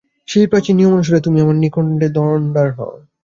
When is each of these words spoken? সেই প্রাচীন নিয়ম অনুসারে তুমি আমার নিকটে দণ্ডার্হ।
সেই 0.27 0.47
প্রাচীন 0.47 0.75
নিয়ম 0.77 0.93
অনুসারে 0.93 1.19
তুমি 1.21 1.37
আমার 1.41 1.57
নিকটে 1.57 2.07
দণ্ডার্হ। 2.15 2.77